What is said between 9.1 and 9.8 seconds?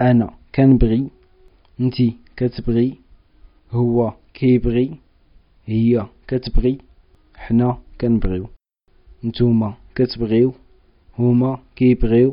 نتوما